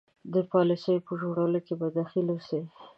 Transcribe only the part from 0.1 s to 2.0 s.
د پالیسیو په جوړولو کې به